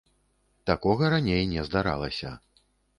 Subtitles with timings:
[0.69, 2.37] Такога раней не здаралася.